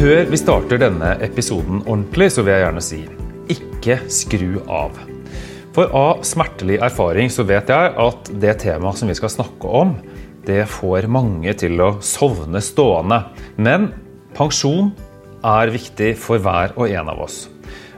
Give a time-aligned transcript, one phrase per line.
[0.00, 2.98] Før vi starter denne episoden ordentlig, så vil jeg gjerne si
[3.52, 4.94] ikke skru av.
[5.76, 9.92] For av smertelig erfaring så vet jeg at det temaet som vi skal snakke om,
[10.48, 13.18] det får mange til å sovne stående.
[13.60, 13.90] Men
[14.38, 14.88] pensjon
[15.44, 17.42] er viktig for hver og en av oss.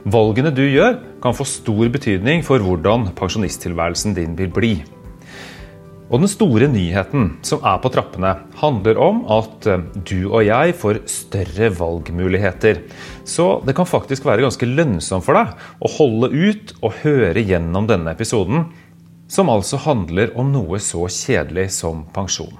[0.03, 4.73] Valgene du gjør, kan få stor betydning for hvordan pensjonisttilværelsen din vil bli.
[6.13, 10.75] Og den store nyheten som er på trappene, handler om at eh, du og jeg
[10.77, 12.83] får større valgmuligheter.
[13.25, 17.89] Så det kan faktisk være ganske lønnsomt for deg å holde ut og høre gjennom
[17.89, 18.67] denne episoden,
[19.25, 22.53] som altså handler om noe så kjedelig som pensjon.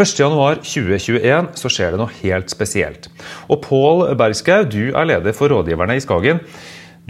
[0.00, 3.10] 1.1.2021 så skjer det noe helt spesielt.
[3.52, 6.40] Og Pål Bergskau, du er leder for rådgiverne i Skagen.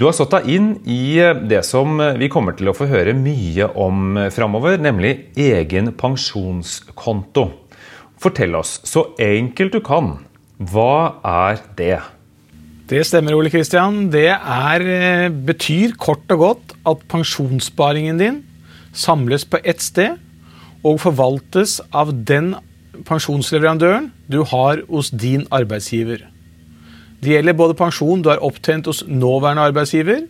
[0.00, 2.86] Du har satt deg inn i eh, det som eh, vi kommer til å få
[2.88, 7.44] høre mye om eh, framover, nemlig egen pensjonskonto.
[8.20, 10.14] Fortell oss, så enkelt du kan,
[10.56, 11.98] hva er det?
[12.88, 14.06] Det stemmer, Ole Kristian.
[14.08, 14.86] Det er,
[15.28, 18.40] betyr kort og godt at pensjonssparingen din
[18.96, 20.16] samles på ett sted
[20.80, 22.54] og forvaltes av den
[23.04, 26.24] pensjonsleverandøren du har hos din arbeidsgiver.
[27.20, 30.24] Det gjelder både pensjon du har opptjent hos nåværende arbeidsgiver,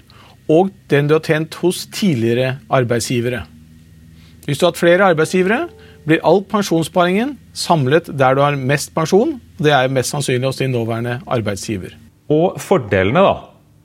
[0.50, 3.44] og den du har tjent hos tidligere arbeidsgivere.
[4.46, 5.68] Hvis du har hatt flere arbeidsgivere,
[6.08, 9.36] blir all pensjonssparingen samlet der du har mest pensjon.
[9.38, 11.94] og Det er mest sannsynlig hos din nåværende arbeidsgiver.
[12.30, 13.34] Og fordelene, da?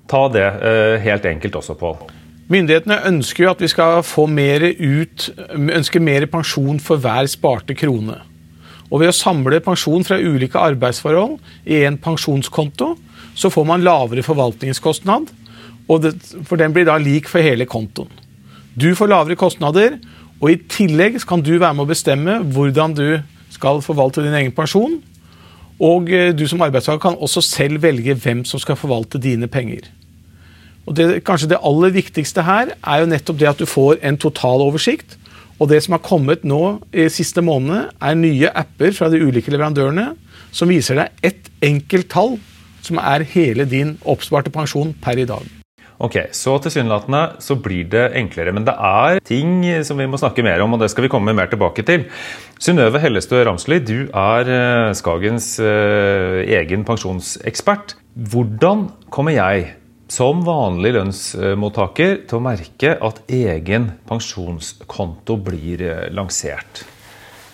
[0.10, 1.98] Ta det eh, helt enkelt også, Pål.
[2.50, 7.74] Myndighetene ønsker jo at vi skal få mer ut, ønsker mer pensjon for hver sparte
[7.78, 8.20] krone.
[8.92, 12.94] Og ved å samle pensjon fra ulike arbeidsforhold i en pensjonskonto,
[13.36, 15.32] så får man lavere forvaltningskostnad,
[16.02, 16.12] det,
[16.48, 18.10] for den blir da lik for hele kontoen.
[18.76, 20.00] Du får lavere kostnader,
[20.42, 23.08] og i tillegg kan du være med å bestemme hvordan du
[23.54, 24.98] skal forvalte din egen pensjon.
[25.84, 29.88] Og eh, du som arbeidstaker kan også selv velge hvem som skal forvalte dine penger.
[30.86, 34.20] Og det, Kanskje det aller viktigste her er jo nettopp det at du får en
[34.22, 35.18] totaloversikt
[35.60, 36.62] og det som har kommet nå
[36.92, 40.12] i siste måned, er nye apper fra de ulike leverandørene
[40.56, 42.36] som viser deg ett enkelt tall,
[42.86, 45.46] som er hele din oppsparte pensjon per i dag.
[45.96, 48.52] Ok, Så tilsynelatende så blir det enklere.
[48.52, 51.34] Men det er ting som vi må snakke mer om, og det skal vi komme
[51.34, 52.04] mer tilbake til.
[52.60, 57.96] Synnøve Hellestø Ramsli, du er eh, Skagens eh, egen pensjonsekspert.
[58.16, 59.72] Hvordan kommer jeg
[60.12, 66.84] som vanlig lønnsmottaker til å merke at egen pensjonskonto blir eh, lansert?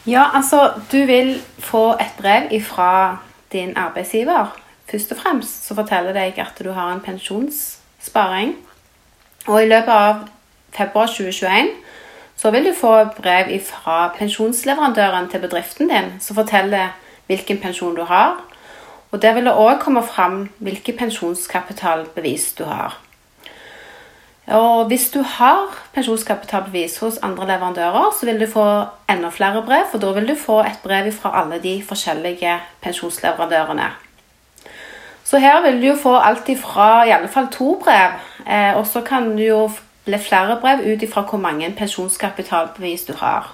[0.09, 3.21] Ja, altså du vil få et brev fra
[3.53, 4.51] din arbeidsgiver.
[4.89, 8.55] Først og fremst så forteller deg at du har en pensjonssparing.
[9.47, 10.25] Og i løpet av
[10.75, 11.71] februar 2021
[12.41, 16.95] så vil du få brev fra pensjonsleverandøren til bedriften din som forteller
[17.29, 18.39] hvilken pensjon du har,
[19.11, 22.97] og Der vil det òg komme fram hvilke pensjonskapitalbevis du har.
[24.47, 29.83] Og Hvis du har pensjonskapitalbevis hos andre leverandører, så vil du få enda flere brev,
[29.91, 33.91] for da vil du få et brev fra alle de forskjellige pensjonsleverandørene.
[35.23, 38.11] Så her vil du jo få alt ifra i alle fall to brev,
[38.47, 39.69] eh, og så kan du jo
[40.05, 43.53] bli flere brev ut ifra hvor mange pensjonskapitalbevis du har.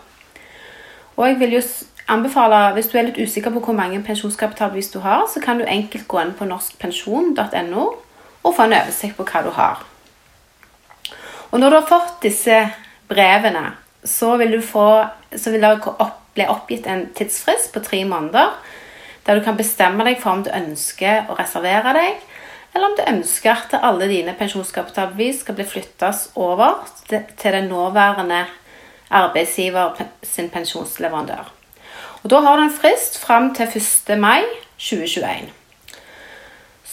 [1.18, 1.62] Og jeg vil jo
[2.08, 5.66] anbefale, Hvis du er litt usikker på hvor mange pensjonskapitalbevis du har, så kan du
[5.66, 7.86] enkelt gå inn på norskpensjon.no
[8.44, 9.84] og få en oversikt på hva du har.
[11.52, 12.70] Og Når du har fått disse
[13.08, 13.74] brevene,
[14.04, 15.80] så vil, få, så vil det
[16.34, 18.54] bli oppgitt en tidsfrist på tre måneder,
[19.26, 22.22] der du kan bestemme deg for om du ønsker å reservere deg,
[22.76, 28.46] eller om du ønsker at alle dine pensjonskapitalbevis skal bli flyttet over til den nåværende
[29.10, 31.57] arbeidsgiver sin pensjonsleverandør.
[32.24, 34.18] Og Da har du en frist fram til 1.
[34.20, 34.44] mai
[34.78, 35.52] 2021.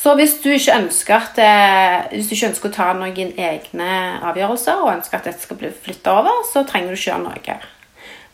[0.04, 4.96] Så hvis du at, eh, hvis du ikke ønsker å ta noen egne avgjørelser og
[4.96, 7.58] ønsker at dette skal bli flytta over, så trenger du ikke gjøre noe.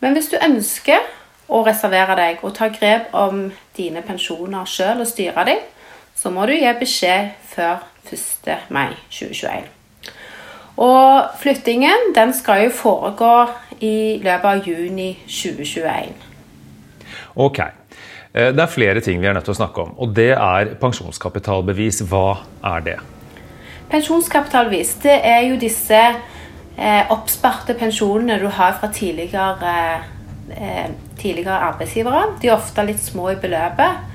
[0.01, 0.99] Men hvis du ønsker
[1.49, 5.59] å reservere deg og ta grep om dine pensjoner sjøl og styre dem,
[6.17, 8.59] så må du gi beskjed før 1.
[8.69, 9.69] mai 2021.
[10.77, 13.35] Og flyttingen den skal jo foregå
[13.81, 16.30] i løpet av juni 2021.
[17.35, 17.61] Ok.
[17.61, 19.95] Eh, det er flere ting vi er nødt til å snakke om.
[19.99, 22.03] Og det er pensjonskapitalbevis.
[22.11, 22.41] Hva
[22.75, 22.99] er det?
[23.91, 29.75] Pensjonskapitalbevis det er jo disse eh, oppsparte pensjonene du har fra tidligere,
[30.55, 30.87] eh,
[31.19, 32.37] tidligere arbeidsgivere.
[32.41, 34.07] De er ofte litt små i beløpet.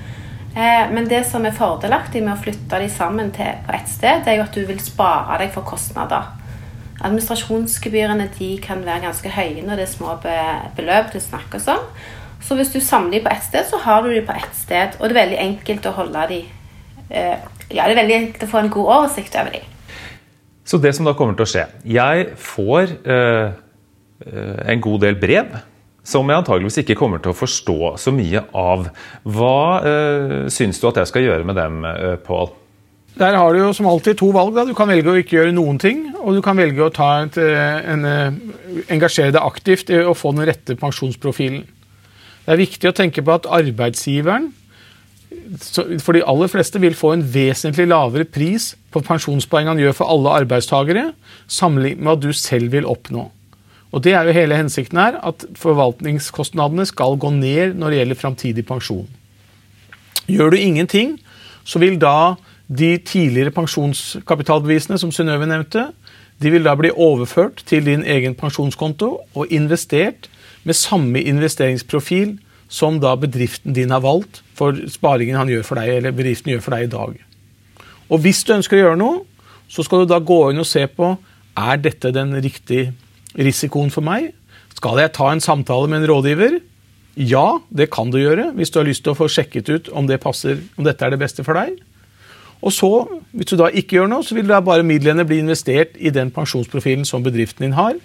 [0.56, 4.22] Eh, men det som er fordelaktig med å flytte de sammen til, på ett sted,
[4.24, 6.30] det er jo at du vil spare deg for kostnader.
[7.04, 10.14] Administrasjonsgebyrene de kan være ganske høye når det er små
[10.78, 11.84] beløp det snakkes om.
[12.46, 14.98] Så hvis du samler de på ett sted, så har du de på ett sted.
[15.00, 16.42] Og det er veldig enkelt å holde de
[17.10, 17.38] eh,
[17.74, 19.62] Ja, det er veldig enkelt å få en god oversikt over de.
[20.66, 23.48] Så det som da kommer til å skje Jeg får eh,
[24.26, 25.58] eh en god del brev
[26.06, 28.86] som jeg antageligvis ikke kommer til å forstå så mye av.
[29.26, 32.52] Hva eh, syns du at jeg skal gjøre med dem, eh, Pål?
[33.18, 34.54] Der har du jo som alltid to valg.
[34.54, 34.62] Da.
[34.68, 37.38] Du kan velge å ikke gjøre noen ting, og du kan velge å ta et,
[37.40, 38.04] en,
[38.92, 41.64] engasjere deg aktivt i å få den rette pensjonsprofilen.
[42.46, 44.52] Det er viktig å tenke på at arbeidsgiveren
[46.02, 50.12] for de aller fleste vil få en vesentlig lavere pris på pensjonspoeng han gjør for
[50.12, 51.08] alle arbeidstakere,
[51.50, 53.26] sammenlignet med hva du selv vil oppnå.
[53.94, 58.20] Og det er jo hele hensikten her, at forvaltningskostnadene skal gå ned når det gjelder
[58.20, 59.06] framtidig pensjon.
[60.30, 61.16] Gjør du ingenting,
[61.66, 65.88] så vil da de tidligere pensjonskapitalbevisene som Synnøve nevnte,
[66.42, 70.28] de vil da bli overført til din egen pensjonskonto og investert
[70.66, 72.36] med samme investeringsprofil
[72.72, 76.64] som da bedriften din har valgt for sparingen han gjør for deg, eller bedriften gjør
[76.64, 77.16] for deg i dag.
[78.10, 79.22] Og hvis du ønsker å gjøre noe,
[79.70, 81.14] så skal du da gå inn og se på
[81.56, 82.92] er dette den riktige
[83.36, 84.32] risikoen for meg.
[84.76, 86.58] Skal jeg ta en samtale med en rådgiver?
[87.16, 90.08] Ja, det kan du gjøre hvis du har lyst til å få sjekket ut om,
[90.08, 91.78] det passer, om dette er det beste for deg.
[92.64, 92.90] Og så,
[93.36, 96.30] Hvis du da ikke gjør noe, så vil da bare midlene bli investert i den
[96.32, 97.98] pensjonsprofilen som bedriften din har.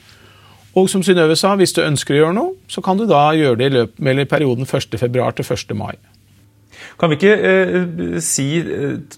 [0.78, 3.60] Og som Synnøve sa, hvis du ønsker å gjøre noe, så kan du da gjøre
[3.60, 5.00] det i løpet mellom perioden 1.2.
[5.12, 5.74] til 1.
[5.76, 5.96] mai.
[7.00, 9.18] Kan vi ikke eh, si eh,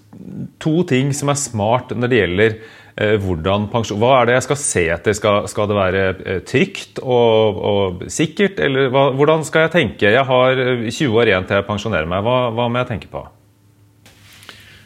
[0.62, 4.46] to ting som er smart når det gjelder eh, hvordan pensjon Hva er det jeg
[4.48, 5.16] skal se etter?
[5.16, 10.10] Skal, skal det være eh, trygt og, og sikkert, eller hva, hvordan skal jeg tenke?
[10.10, 12.26] Jeg har 20 eh, år igjen til jeg pensjonerer meg.
[12.26, 13.24] Hva, hva må jeg tenke på?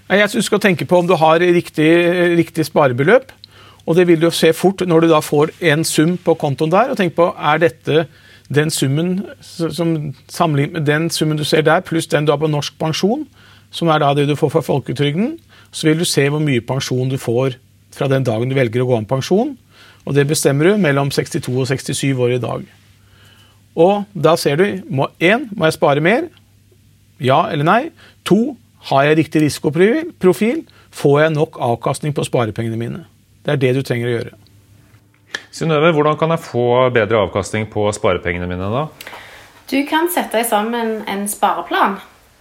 [0.08, 1.90] Jeg syns du skal tenke på om du har riktig,
[2.38, 3.32] riktig sparebeløp.
[3.88, 6.90] Og det vil du se fort når du da får en sum på kontoen der.
[6.93, 8.06] og tenk på, Er dette
[8.49, 13.26] den summen som den summen du ser der, pluss den du har på norsk pensjon,
[13.70, 15.38] som er da det du får fra folketrygden,
[15.73, 17.56] så vil du se hvor mye pensjon du får
[17.93, 19.56] fra den dagen du velger å gå av pensjon.
[20.06, 22.64] Og det bestemmer du mellom 62 og 67 år i dag.
[23.76, 26.29] Og da ser du en, må jeg spare mer?
[27.20, 27.82] Ja eller nei?
[28.25, 28.56] To
[28.88, 30.64] har jeg riktig risikoprofil?
[30.90, 33.05] Får jeg nok avkastning på sparepengene mine?
[33.48, 34.34] Det er det du trenger å gjøre.
[35.56, 38.82] Synnøve, hvordan kan jeg få bedre avkastning på sparepengene mine da?
[39.70, 41.96] Du kan sette sammen en spareplan.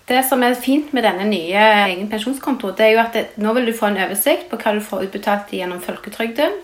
[0.08, 3.56] Det som er fint med denne nye egen pensjonskonto, det er jo at det, nå
[3.56, 6.60] vil du få en oversikt på hva du får utbetalt gjennom folketrygden,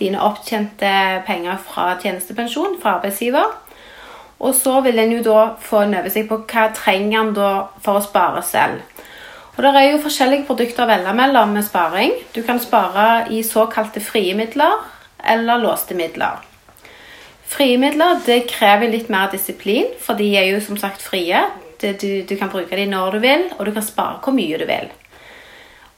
[0.00, 0.96] dine opptjente
[1.28, 3.52] penger fra tjenestepensjon fra arbeidsgiver.
[4.40, 7.50] Og så vil en jo da få en oversikt på hva trenger en da
[7.84, 8.80] for å spare selv.
[9.56, 12.12] Og Det er jo forskjellige produkter å velge mellom med sparing.
[12.34, 14.82] Du kan spare i såkalte frie midler
[15.24, 16.42] eller låste midler.
[17.46, 21.38] Frie midler det krever litt mer disiplin, for de er jo som sagt frie.
[21.80, 21.92] Du,
[22.26, 24.90] du, kan bruke dem når du vil, og du kan spare hvor mye du vil.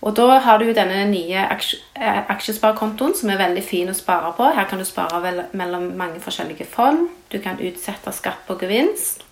[0.04, 4.50] Og Da har du denne nye eh, aksjesparekontoen som er veldig fin å spare på.
[4.52, 7.08] Her kan du spare mellom mange forskjellige fond.
[7.32, 9.24] Du kan utsette skatt på gevinst.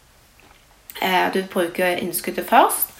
[1.02, 2.93] Eh, du bruker innskuddet først.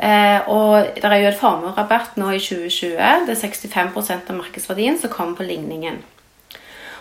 [0.00, 3.26] Eh, og det er jo et formuerabatt nå i 2020.
[3.26, 6.00] Det er 65% av markedsverdien som kommer på ligningen.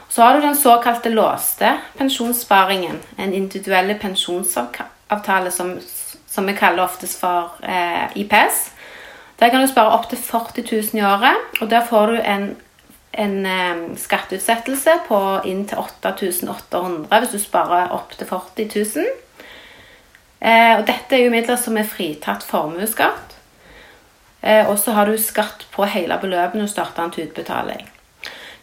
[0.10, 3.00] Så har du den såkalte låste pensjonssparingen.
[3.18, 5.78] En individuell pensjonsavtale som,
[6.28, 8.72] som vi kaller oftest for eh, IPS.
[9.40, 12.50] Der kan du spare opptil 40 000 i året, og der får du en,
[13.14, 19.08] en eh, skatteutsettelse på inntil 8800 hvis du sparer opptil 40 000.
[20.40, 23.36] Eh, og dette er jo midler som er fritatt formuesskatt.
[24.42, 27.88] Eh, og så har du skatt på hele beløpet når du starter en utbetaling.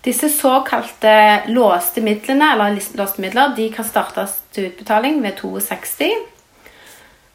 [0.07, 6.13] Disse såkalte låste midlene eller låste midler, de kan startes til utbetaling ved 62.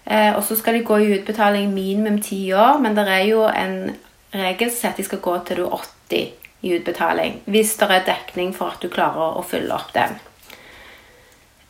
[0.05, 3.43] Eh, og så skal de gå i utbetaling minimum ti år, men det er jo
[3.45, 3.91] en
[4.33, 6.31] regel som sier at de skal gå til du er 80
[6.61, 7.41] i utbetaling.
[7.45, 10.17] Hvis det er dekning for at du klarer å fylle opp den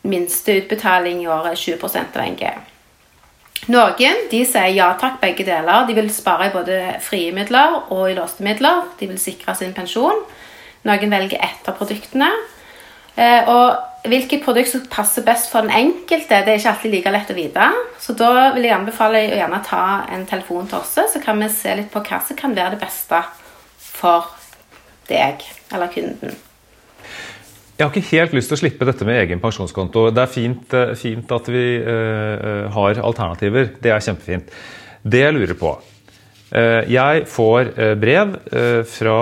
[0.07, 2.45] minste utbetaling i året er 20 av NG.
[3.69, 5.85] Noen de sier ja takk, begge deler.
[5.85, 8.87] De vil spare i både frie midler og i låste midler.
[8.97, 10.23] De vil sikre sin pensjon.
[10.87, 12.31] Noen velger ett av produktene.
[13.15, 17.13] Eh, og hvilket produkt som passer best for den enkelte, det er ikke alltid like
[17.13, 17.71] lett å vite.
[18.01, 21.51] Så da vil jeg anbefale å gjerne ta en telefon til oss, så kan vi
[21.53, 23.21] se litt på hva som kan være det beste
[23.77, 24.31] for
[25.11, 26.39] deg eller kunden.
[27.81, 30.03] Jeg har ikke helt lyst til å slippe dette med egen pensjonskonto.
[30.13, 33.71] Det er fint, eh, fint at vi uh, har alternativer.
[33.81, 34.51] Det er kjempefint.
[35.01, 38.35] Det jeg lurer på uh, Jeg får uh, brev
[38.85, 39.17] fra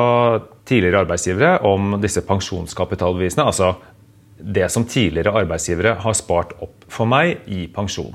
[0.67, 3.47] tidligere arbeidsgivere om disse pensjonskapitalbevisene.
[3.47, 3.77] Altså
[4.43, 8.11] det som tidligere arbeidsgivere har spart opp for meg i pensjon.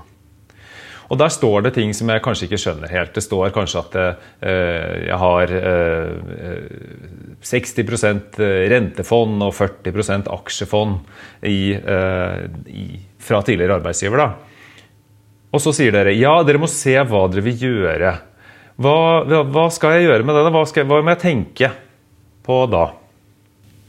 [1.13, 3.13] Og Der står det ting som jeg kanskje ikke skjønner helt.
[3.15, 6.65] Det står kanskje at eh, jeg har eh,
[7.45, 8.41] 60%
[8.73, 10.99] rentefond og 40 aksjefond
[11.45, 12.41] i, eh,
[12.73, 12.87] i,
[13.21, 14.25] fra tidligere arbeidsgiver.
[14.25, 14.29] da.
[15.55, 18.17] Og så sier dere ja, dere må se hva dere vil gjøre.
[18.81, 18.97] Hva,
[19.45, 20.51] hva skal jeg gjøre med det?
[20.51, 21.71] Hva, hva må jeg tenke
[22.45, 22.89] på da?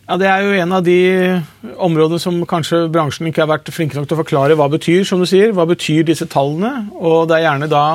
[0.06, 1.42] Ja, Det er jo en av de
[1.82, 5.22] områdene som kanskje bransjen ikke har vært flinke nok til å forklare hva betyr, som
[5.22, 5.50] du sier.
[5.58, 6.92] Hva betyr disse tallene?
[6.94, 7.86] Og det er gjerne da,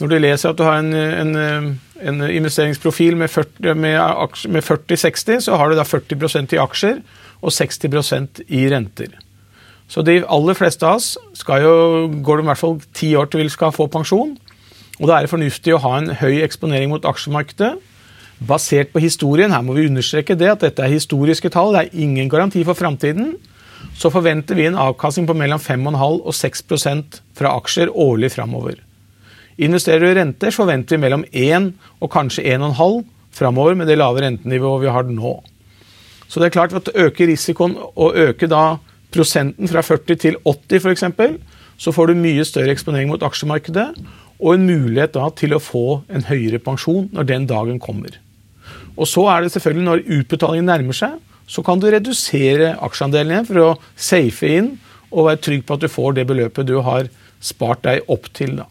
[0.00, 5.58] når du leser at du har en, en, en investeringsprofil med 40-60, med 40, så
[5.60, 7.02] har du da 40% i aksjer
[7.44, 9.20] og 60% i renter.
[9.90, 11.74] Så de aller fleste av oss skal jo,
[12.24, 14.32] går det i hvert fall ti år til vi skal få pensjon.
[14.96, 17.74] Og da er det fornuftig å ha en høy eksponering mot aksjemarkedet
[18.48, 22.04] basert på historien, her må vi understreke det, at dette er historiske tall, det er
[22.04, 23.34] ingen garanti for framtiden,
[23.96, 28.80] så forventer vi en avkastning på mellom 5,5 og 6% fra aksjer årlig framover.
[29.60, 33.02] Investerer du i renter, forventer vi mellom 1 og kanskje 1,5
[33.36, 35.34] framover med det lave rentenivået vi har nå.
[36.28, 38.78] Så det er klart at øker risikoen og øke da
[39.12, 41.04] prosenten fra 40 til 80 f.eks.,
[41.80, 43.88] så får du mye større eksponering mot aksjemarkedet
[44.40, 48.16] og en mulighet da til å få en høyere pensjon når den dagen kommer.
[49.00, 51.18] Og så er det selvfølgelig Når utbetalingen nærmer seg,
[51.50, 54.74] så kan du redusere aksjeandelen igjen for å safe inn
[55.10, 57.08] og være trygg på at du får det beløpet du har
[57.42, 58.60] spart deg opp til.
[58.60, 58.68] Da.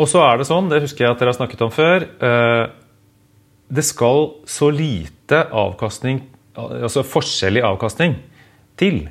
[0.00, 2.64] Og så er det sånn, det husker jeg at dere har snakket om før, eh,
[3.72, 6.24] det skal så lite avkastning,
[6.58, 8.16] altså forskjell i avkastning,
[8.80, 9.04] til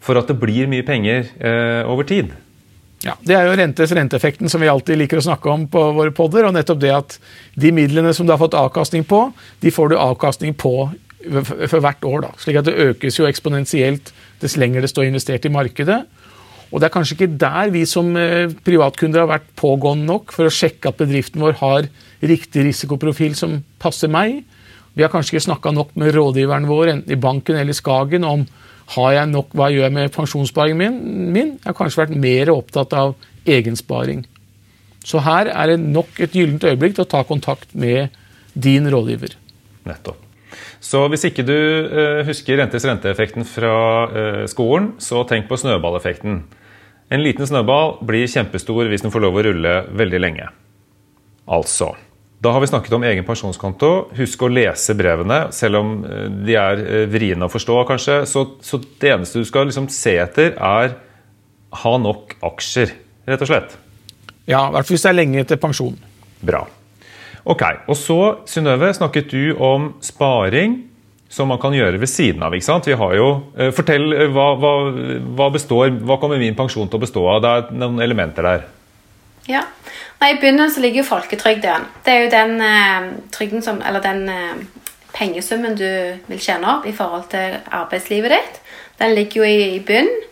[0.00, 2.32] for at det blir mye penger eh, over tid.
[3.04, 6.12] Ja, Det er jo rentes renteeffekten som vi alltid liker å snakke om på våre
[6.12, 6.44] podder.
[6.44, 7.18] og nettopp det at
[7.56, 10.90] De midlene som du har fått avkastning på, de får du avkastning på
[11.68, 12.20] for hvert år.
[12.20, 16.04] da, slik at Det økes jo eksponentielt dess lenger det står investert i markedet.
[16.72, 20.46] Og Det er kanskje ikke der vi som eh, privatkunder har vært pågående nok for
[20.46, 21.88] å sjekke at bedriften vår har
[22.22, 24.44] riktig risikoprofil som passer meg.
[24.94, 28.26] Vi har kanskje ikke snakka nok med rådgiveren vår, enten i banken eller i Skagen,
[28.26, 28.46] om
[28.96, 30.96] har jeg nok, Hva gjør jeg med pensjonssparingen min?
[31.32, 31.50] min?
[31.60, 33.14] Jeg har kanskje vært mer opptatt av
[33.46, 34.24] egensparing.
[35.06, 38.10] Så her er det nok et gyllent øyeblikk til å ta kontakt med
[38.54, 39.36] din rådgiver.
[39.86, 40.18] Nettopp.
[40.82, 43.74] Så hvis ikke du uh, husker rentes renteeffekten fra
[44.10, 46.42] uh, skolen, så tenk på snøballeffekten.
[47.10, 50.50] En liten snøball blir kjempestor hvis den får lov å rulle veldig lenge.
[51.50, 51.94] Altså
[52.40, 53.90] da har vi snakket om egen pensjonskonto.
[54.16, 58.16] Husk å lese brevene, selv om eh, de er eh, vriene å forstå, kanskje.
[58.28, 60.94] Så, så, det eneste du skal liksom se etter, er
[61.82, 62.94] ha nok aksjer,
[63.28, 63.76] rett og slett.
[64.48, 65.98] Ja, i hvert fall hvis det er lenge etter pensjon.
[66.40, 66.64] Bra.
[67.50, 68.18] Ok, Og så,
[68.48, 70.80] Synnøve, snakket du om sparing
[71.30, 72.56] som man kan gjøre ved siden av.
[72.56, 72.88] ikke sant?
[72.88, 74.74] Vi har jo, eh, Fortell, hva, hva,
[75.36, 77.44] hva, består, hva kommer min pensjon til å bestå av?
[77.44, 78.70] Det er noen elementer der.
[79.48, 79.64] Ja.
[80.20, 81.86] Nei, I bunnen ligger jo folketrygden.
[82.04, 84.56] Det er jo den eh, trygden som Eller den eh,
[85.14, 85.86] pengesummen du
[86.26, 88.60] vil tjene opp i forhold til arbeidslivet ditt.
[89.00, 90.26] Den ligger jo i, i bunnen.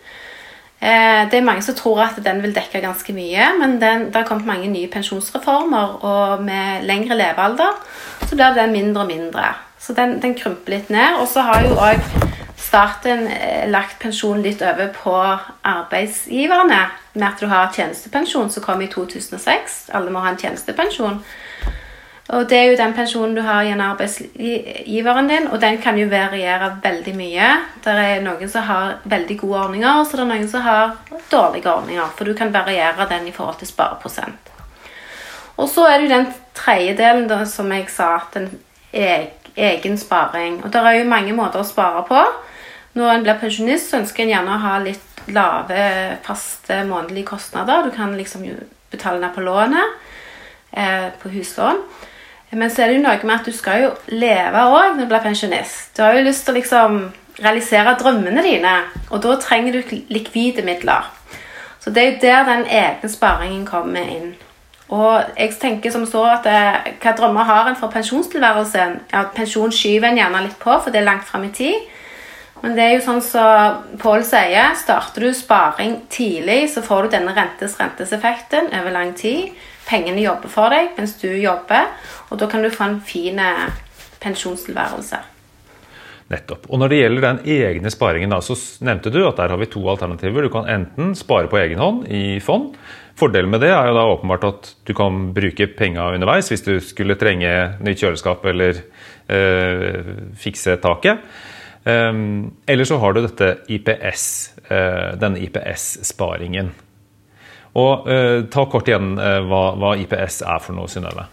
[0.80, 4.16] Eh, det er mange som tror at den vil dekke ganske mye, men den, det
[4.16, 7.80] har kommet mange nye pensjonsreformer, og med lengre levealder
[8.22, 9.48] så blir den mindre og mindre.
[9.78, 11.18] Så den, den krymper litt ned.
[11.22, 12.27] Og så har jo òg
[12.58, 15.14] staten eh, lagt pensjon litt over på
[15.62, 16.80] arbeidsgiverne.
[17.18, 19.78] Med at du har tjenestepensjon som kom i 2006.
[19.94, 21.20] Alle må ha en tjenestepensjon.
[22.28, 26.10] Og Det er jo den pensjonen du har gjennom arbeidsgiveren din, og den kan jo
[26.10, 27.46] variere veldig mye.
[27.84, 30.92] Det er noen som har veldig gode ordninger, og så er det noen som har
[31.30, 32.10] dårlige ordninger.
[32.18, 34.52] For du kan variere den i forhold til spareprosent.
[35.56, 38.50] Og så er det jo den tredje delen som jeg sa, den
[38.92, 40.60] egen sparing.
[40.64, 42.26] Og det er jo mange måter å spare på.
[42.98, 45.82] Når en blir pensjonist, så ønsker en gjerne å ha litt lave,
[46.24, 47.86] faste månedlige kostnader.
[47.86, 48.46] Du kan liksom
[48.90, 49.98] betale ned på lånet,
[50.72, 51.82] eh, på huslån.
[52.50, 55.10] Men så er det jo noe med at du skal jo leve òg når du
[55.10, 55.94] blir pensjonist.
[55.96, 56.98] Du har jo lyst til å liksom
[57.38, 58.74] realisere drømmene dine,
[59.10, 61.04] og da trenger du likvide midler.
[61.78, 64.34] Så det er jo der den egne sparingen kommer inn.
[64.88, 68.94] Og jeg tenker som så at eh, Hva drømmer har en for pensjonstilværelsen?
[69.12, 71.76] Ja, Pensjon skyver en gjerne litt på, for det er langt fram i tid.
[72.62, 77.06] Men det er jo sånn som så Pål sier, starter du sparing tidlig, så får
[77.06, 79.54] du denne rentes-renteseffekten over lang tid.
[79.88, 81.88] Pengene jobber for deg mens du jobber,
[82.28, 83.66] og da kan du få en fin eh,
[84.22, 85.20] pensjonstilværelse.
[86.28, 86.66] Nettopp.
[86.68, 89.70] Og Når det gjelder den egne sparingen, da, så nevnte du at der har vi
[89.72, 90.44] to alternativer.
[90.44, 92.74] Du kan enten spare på egen hånd i fond.
[93.18, 96.74] Fordelen med det er jo da åpenbart at du kan bruke penga underveis hvis du
[96.84, 98.82] skulle trenge nytt kjøleskap eller
[99.32, 101.24] øh, fikse taket.
[101.84, 106.72] Um, eller så har du dette IPS, uh, denne IPS-sparingen.
[107.78, 111.28] Og uh, Ta kort igjen uh, hva, hva, IPS er for noe, Synnøve.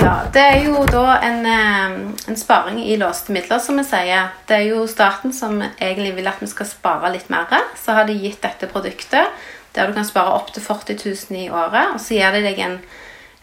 [0.00, 4.32] Ja, Det er jo da en, en, sparing i låste midler, som vi sier.
[4.48, 7.52] Det er jo staten som egentlig vil at vi skal spare litt mer.
[7.78, 9.30] Så har de gitt dette produktet
[9.76, 11.94] der du kan spare opptil 40 000 i året.
[11.94, 12.80] Og så gir de deg en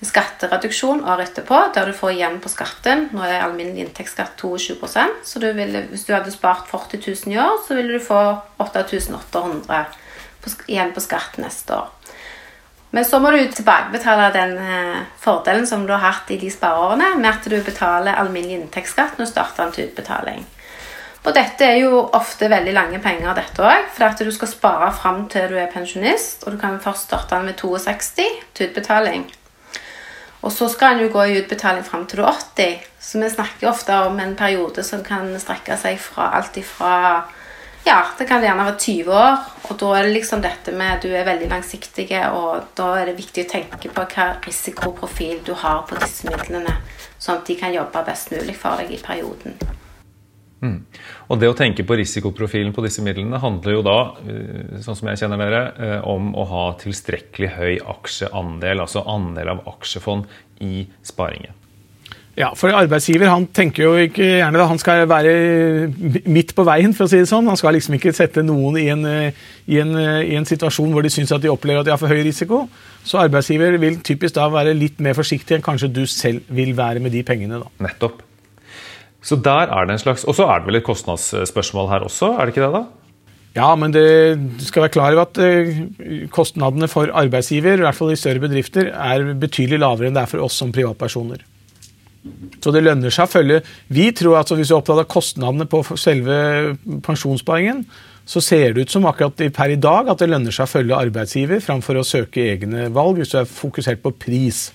[0.08, 3.10] skattereduksjon året etterpå, der du får igjen på skatten.
[3.12, 7.40] Nå er alminnelig inntektsskatt 22% så du ville, hvis du hadde spart 40 000 i
[7.42, 8.20] år, så ville du få
[8.64, 9.86] 8800
[10.72, 11.90] igjen på skatt neste år.
[12.96, 17.12] Men så må du tilbakebetale den eh, fordelen som du har hatt i de spareårene,
[17.20, 20.48] med at du betaler alminnelig inntektsskatt når du starter en til utbetaling.
[21.28, 23.92] Og dette er jo ofte veldig lange penger, dette òg.
[23.94, 27.36] For at du skal spare fram til du er pensjonist, og du kan først starte
[27.36, 28.24] den ved 62
[28.56, 29.28] til utbetaling.
[30.42, 32.86] Og så skal en jo gå i utbetaling fram til du er 80.
[33.00, 36.94] Så vi snakker ofte om en periode som kan strekke seg fra alt ifra
[37.88, 39.38] Ja, det kan gjerne være 20 år.
[39.70, 43.10] Og da er det liksom dette med at du er veldig langsiktig, og da er
[43.10, 46.76] det viktig å tenke på hva risikoprofil du har på disse midlene,
[47.18, 49.79] sånn at de kan jobbe best mulig for deg i perioden.
[50.60, 50.80] Mm.
[51.32, 55.12] Og Det å tenke på risikoprofilen på disse midlene handler jo da eh, sånn som
[55.12, 60.28] jeg kjenner dere, eh, om å ha tilstrekkelig høy aksjeandel, altså andel av aksjefond
[60.66, 61.56] i sparingen.
[62.40, 65.32] Ja, for arbeidsgiver han tenker jo ikke gjerne at han skal være
[66.24, 66.94] midt på veien.
[66.96, 67.50] for å si det sånn.
[67.52, 69.04] Han skal liksom ikke sette noen i en,
[69.68, 69.92] i en,
[70.24, 72.62] i en situasjon hvor de syns at de opplever at de har for høy risiko.
[73.04, 77.04] Så arbeidsgiver vil typisk da være litt mer forsiktig enn kanskje du selv vil være
[77.04, 77.60] med de pengene.
[77.60, 77.76] da.
[77.90, 78.29] Nettopp.
[79.26, 82.34] Så der er det en slags, Og så er det vel et kostnadsspørsmål her også,
[82.40, 82.74] er det ikke det?
[82.80, 82.84] da?
[83.58, 84.06] Ja, men det,
[84.60, 88.44] du skal være klar over at eh, kostnadene for arbeidsgiver, i hvert fall i større
[88.44, 91.42] bedrifter, er betydelig lavere enn det er for oss som privatpersoner.
[92.60, 93.62] Så det lønner seg å følge
[93.96, 96.36] Vi tror at hvis du er opptatt av kostnadene på selve
[97.06, 97.86] pensjonssparingen,
[98.30, 101.00] så ser det ut som akkurat per i dag at det lønner seg å følge
[101.00, 104.68] arbeidsgiver framfor å søke egne valg hvis du er fokusert på pris.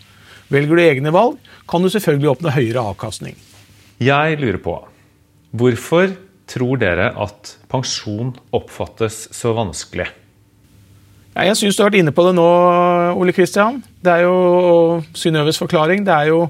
[0.50, 1.36] Velger du egne valg,
[1.70, 3.36] kan du selvfølgelig oppnå høyere avkastning.
[4.02, 4.74] Jeg lurer på
[5.54, 6.16] hvorfor
[6.50, 10.08] tror dere at pensjon oppfattes så vanskelig?
[11.34, 12.46] Jeg syns du har vært inne på det nå,
[13.18, 13.80] Ole Kristian.
[14.02, 16.04] Det er jo Synnøves forklaring.
[16.06, 16.44] Det er jo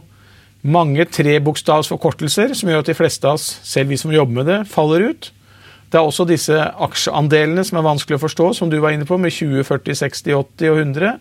[0.65, 4.59] mange trebokstavsforkortelser som gjør at de fleste av oss, selv vi som jobber med det,
[4.69, 5.31] faller ut.
[5.93, 9.17] Det er også disse aksjeandelene som er vanskelig å forstå, som du var inne på,
[9.21, 11.13] med 20, 40, 60, 80 og 100.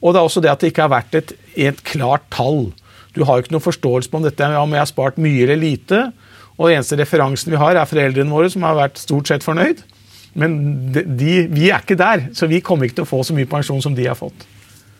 [0.00, 2.66] Og det er også det at det ikke har vært et, et klart tall.
[3.14, 5.60] Du har jo ikke noen forståelse på om dette om jeg har spart mye eller
[5.60, 6.04] lite.
[6.54, 9.82] Og den eneste referansen vi har, er foreldrene våre, som har vært stort sett fornøyd.
[10.38, 10.58] Men
[10.94, 13.50] de, de, vi er ikke der, så vi kommer ikke til å få så mye
[13.50, 14.46] pensjon som de har fått.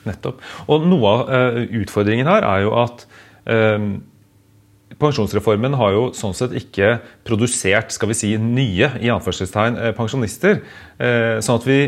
[0.07, 0.43] Nettopp.
[0.71, 3.07] Og noe av uh, utfordringen her er jo at
[3.51, 3.95] uh,
[4.95, 10.61] Pensjonsreformen har jo sånn sett ikke produsert skal vi si, nye i anførselstegn, uh, pensjonister.
[11.43, 11.79] sånn at vi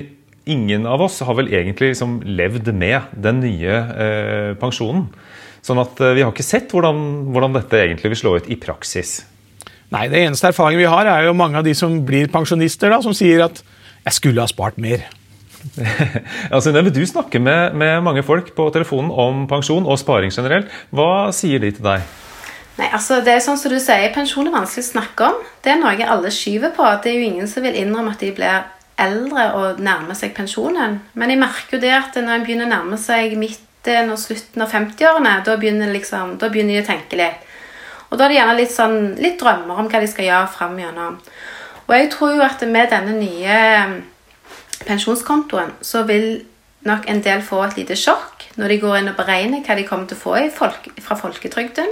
[0.46, 3.80] Ingen av oss har vel egentlig liksom levd med den nye
[4.62, 5.08] pensjonen.
[5.66, 7.00] Sånn at eh, vi har ikke sett hvordan,
[7.34, 9.18] hvordan dette egentlig vil slå ut i praksis.
[9.94, 13.00] Nei, det eneste erfaringen vi har, er jo mange av de som blir pensjonister, da,
[13.02, 13.62] som sier at
[14.06, 15.06] 'jeg skulle ha spart mer'.
[16.54, 20.70] altså, du snakker med, med, mange folk på telefonen om pensjon og sparing generelt.
[20.90, 22.06] Hva sier de til deg?
[22.76, 25.36] Nei, altså det er sånn som du sier, Pensjon er vanskelig å snakke om.
[25.64, 26.86] Det er noe alle skyver på.
[27.02, 28.66] Det er jo ingen som vil innrømme at de blir
[29.00, 31.00] eldre og nærmer seg pensjonen.
[31.14, 33.36] Men jeg merker jo det at når en begynner å nærme seg
[33.86, 37.44] midt er og slutten av 50-årene, da begynner, liksom, da begynner de å tenke litt.
[38.10, 40.76] Og da er det gjerne litt, sånn, litt drømmer om hva de skal gjøre fram
[40.78, 41.16] gjennom.
[41.86, 43.96] Og jeg tror jo at med denne nye mm,
[44.86, 46.44] pensjonskontoen så vil
[46.86, 49.86] nok en del få et lite sjokk når de går inn og beregner hva de
[49.86, 51.90] kommer til å få folk, fra folketrygden.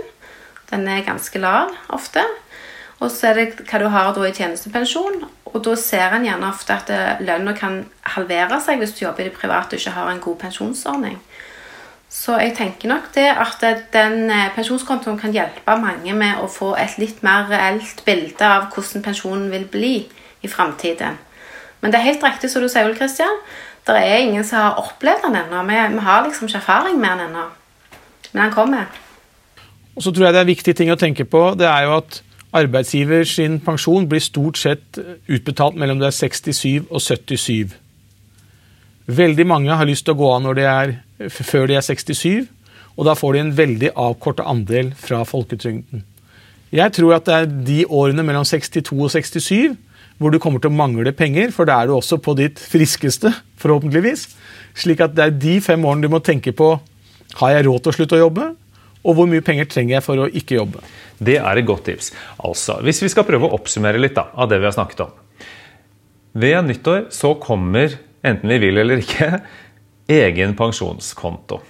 [0.70, 2.22] Den er ganske lav ofte.
[3.02, 5.24] Og så er det hva du har i tjenestepensjon.
[5.50, 7.82] Og da ser en gjerne ofte at eh, lønna kan
[8.14, 11.18] halvere seg hvis du jobber i det private og ikke har en god pensjonsordning.
[12.14, 16.70] Så jeg tenker nok det at den eh, pensjonskontoen kan hjelpe mange med å få
[16.78, 19.94] et litt mer reelt bilde av hvordan pensjonen vil bli
[20.46, 21.18] i framtiden.
[21.82, 23.42] Men det er helt riktig som du sier, Ole Kristian.
[23.84, 25.64] Det er ingen som har opplevd den ennå.
[25.68, 27.48] Vi, vi, har liksom ikke erfaring med den ennå.
[28.30, 28.86] Men den kommer.
[29.96, 31.42] Og så tror jeg det er en viktig ting å tenke på.
[31.58, 32.22] Det er jo at
[32.54, 37.74] arbeidsgiver sin pensjon blir stort sett utbetalt mellom det er 67 og 77.
[39.04, 40.94] Veldig mange har lyst til å gå av de er
[41.30, 42.46] før de er 67,
[42.96, 46.04] og da får de en veldig avkorta andel fra folketrygden.
[46.74, 49.76] Jeg tror at det er de årene mellom 62 og 67
[50.18, 53.32] hvor du kommer til å mangle penger, for da er du også på ditt friskeste,
[53.60, 54.28] forhåpentligvis.
[54.78, 56.76] Slik at det er de fem årene du må tenke på
[57.40, 58.52] har jeg råd til å slutte å jobbe,
[59.04, 60.80] Og hvor mye penger trenger jeg for å ikke jobbe.
[61.20, 62.06] Det er et godt tips.
[62.40, 65.10] Altså, Hvis vi skal prøve å oppsummere litt da, av det vi har snakket om.
[66.32, 69.30] Ved nyttår så kommer, enten vi vil eller ikke,
[70.10, 71.60] egen pensjonskonto.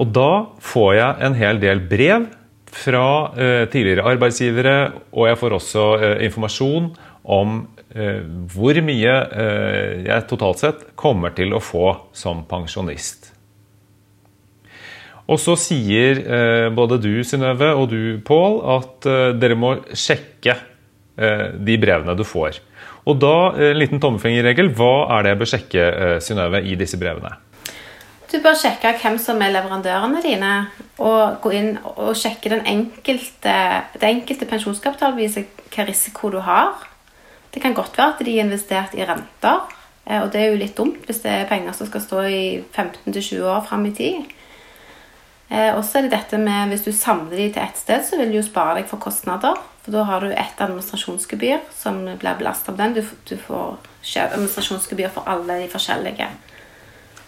[0.00, 0.30] Og da
[0.62, 2.28] får jeg en hel del brev
[2.70, 4.76] fra eh, tidligere arbeidsgivere,
[5.12, 6.92] og jeg får også eh, informasjon
[7.34, 7.56] om
[7.90, 9.16] eh, hvor mye
[10.06, 13.32] jeg totalt sett kommer til å få som pensjonist.
[15.30, 16.18] Og så sier
[16.74, 19.06] både du, Synnøve, og du, Pål, at
[19.38, 20.56] dere må sjekke
[21.20, 22.62] de brevene du får.
[23.08, 25.86] Og da, en liten tommefingerregel, hva er det jeg bør sjekke,
[26.24, 27.34] Synnøve, i disse brevene?
[28.30, 30.52] Du bør sjekke hvem som er leverandørene dine,
[31.02, 33.54] og gå inn og sjekke den enkelte,
[33.96, 36.84] det enkelte pensjonskapitalbeviset, hva risiko du har.
[37.50, 39.64] Det kan godt være at de har investert i renter,
[40.06, 42.44] eh, og det er jo litt dumt hvis det er penger som skal stå i
[42.70, 44.30] 15-20 år fram i tid.
[45.50, 48.20] Eh, og så er det dette med hvis du samler de til ett sted, så
[48.20, 49.58] vil du jo spare deg for kostnader.
[49.84, 52.94] For da har du ett administrasjonsgebyr som blir belastet av den.
[52.98, 53.76] Du, du får
[54.26, 56.28] administrasjonsgebyr for alle de forskjellige.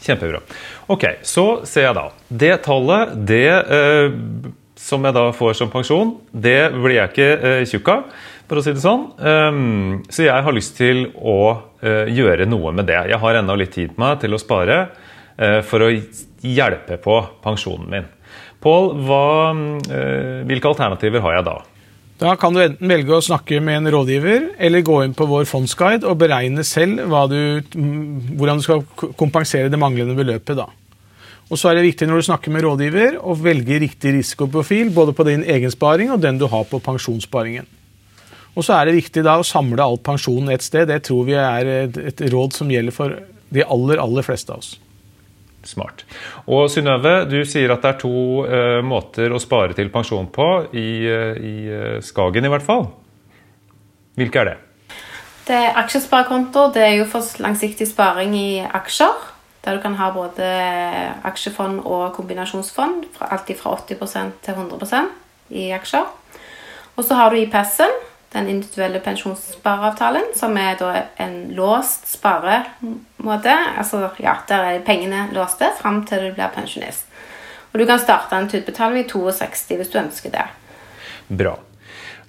[0.02, 0.42] Kjempebra.
[0.90, 2.08] Ok, så ser jeg da.
[2.28, 4.16] Det tallet, det eh,
[4.82, 8.08] som jeg da får som pensjon, det blir jeg ikke eh, tjukk av,
[8.50, 9.06] for å si det sånn.
[9.16, 11.38] Um, så jeg har lyst til å
[11.80, 12.98] eh, gjøre noe med det.
[13.12, 14.80] Jeg har ennå litt tid på meg til å spare
[15.38, 15.92] uh, for å
[16.42, 18.10] hjelpe på pensjonen min.
[18.62, 21.56] Pål, uh, hvilke alternativer har jeg da?
[22.22, 25.48] Da kan du enten velge å snakke med en rådgiver, eller gå inn på vår
[25.50, 27.40] fondsguide og beregne selv du,
[28.38, 28.84] hvordan du skal
[29.18, 30.54] kompensere det manglende beløpet.
[30.54, 30.68] da.
[31.50, 35.16] Og så er det viktig når du snakker med rådgiver, å velge riktig risikoprofil både
[35.18, 37.66] på din egen sparing og den du har på pensjonssparingen.
[38.54, 40.86] Og så er det viktig da å samle all pensjonen et sted.
[40.92, 43.18] Det tror vi er et råd som gjelder for
[43.52, 44.76] de aller, aller fleste av oss.
[45.68, 46.04] Smart.
[46.50, 50.48] Og Synnøve, du sier at det er to uh, måter å spare til pensjon på,
[50.74, 52.88] i, uh, i uh, Skagen i hvert fall.
[54.18, 54.56] Hvilke er det?
[55.46, 59.28] Det er Aksjesparekonto det er jo for langsiktig sparing i aksjer.
[59.62, 60.46] Der du kan ha både
[61.26, 63.06] aksjefond og kombinasjonsfond.
[63.22, 66.08] Alltid fra 80% til 100% i aksjer.
[66.96, 67.94] Og så har du IPS-en,
[68.32, 70.80] den individuelle pensjonsspareavtalen, som er
[71.20, 73.56] en låst sparemåte.
[73.78, 77.06] Altså, ja, Der er pengene låste fram til du blir pensjonist.
[77.72, 80.46] Og Du kan starte en utbetaling i 62 hvis du ønsker det.
[81.28, 81.56] Bra.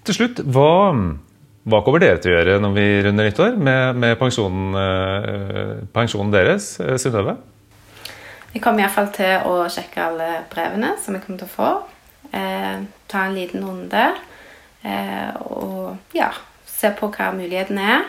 [0.04, 0.92] Til slutt, hva,
[1.63, 6.32] hva kommer dere til å gjøre når vi runder nyttår med, med pensjonen, eh, pensjonen,
[6.32, 7.38] deres, eh, Synnøve?
[8.54, 11.72] Jeg kommer iallfall til å sjekke alle brevene som jeg kommer til å få.
[12.32, 14.06] Eh, ta en liten runde.
[14.84, 16.30] Eh, og ja,
[16.67, 18.06] se på hva mulighetene er.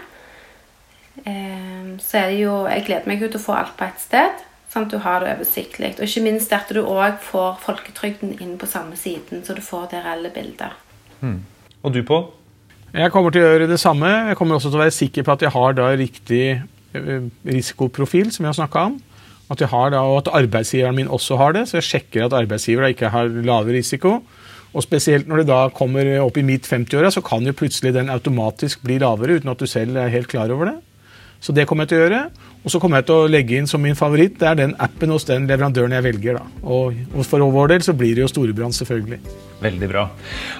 [1.23, 4.03] Eh, så er det jo Jeg gleder meg jo til å få alt på ett
[4.03, 5.95] sted, sånn at du har det oversiktlig.
[5.99, 9.93] Og ikke minst at du òg får folketrygden inn på samme siden, så du får
[9.95, 10.75] det reelle bildet.
[11.23, 11.43] Mm.
[11.85, 12.27] Og du, Pål?
[12.95, 14.11] Jeg kommer til å gjøre det samme.
[14.31, 18.31] Jeg kommer også til å være sikker på at jeg har da riktig eh, risikoprofil,
[18.31, 19.01] som vi har snakka om.
[19.51, 22.37] At jeg har da, og at arbeidsgiveren min også har det, så jeg sjekker at
[22.39, 24.21] arbeidsgiver ikke har lave risiko.
[24.75, 28.11] Og spesielt når det da kommer opp i midt 50-åra, så kan jo plutselig den
[28.11, 30.79] automatisk bli lavere uten at du selv er helt klar over det.
[31.45, 32.21] Så det kommer jeg til å gjøre.
[32.65, 35.13] Og så kommer jeg til å legge inn som min favoritt det er den appen
[35.13, 36.39] hos den leverandøren jeg velger.
[36.41, 36.45] da.
[36.65, 36.97] Og,
[37.29, 39.21] for vår del så blir det jo Storebrand, selvfølgelig.
[39.61, 40.07] Veldig bra.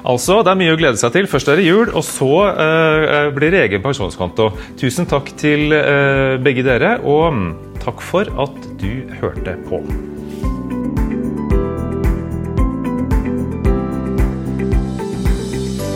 [0.05, 1.31] Altså, Det er mye å glede seg til.
[1.31, 4.51] Først er det jul, og så uh, blir det egen pensjonskonto.
[4.81, 7.47] Tusen takk til uh, begge dere, og um,
[7.81, 9.81] takk for at du hørte på.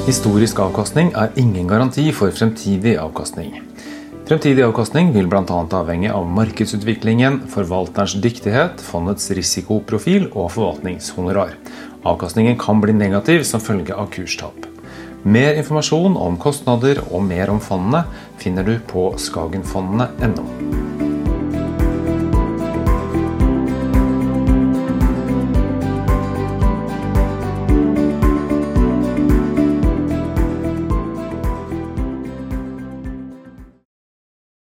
[0.08, 3.58] Historisk avkastning er ingen garanti for fremtidig avkastning.
[4.24, 5.42] Fremtidig avkastning vil bl.a.
[5.76, 11.52] avhenge av markedsutviklingen, forvalterens dyktighet, fondets risikoprofil og forvaltningshonorar.
[12.08, 14.64] Avkastningen kan bli negativ som følge av kurstap.
[15.28, 18.06] Mer informasjon om kostnader og mer om fondene
[18.40, 21.07] finner du på skagenfondene.no.